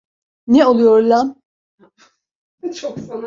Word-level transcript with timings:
Ne 0.47 0.65
oluyor 0.65 1.01
lan? 1.01 1.41